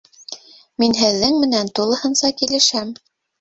[0.83, 2.97] Мин һеҙҙең менән тулыһынса килешәм!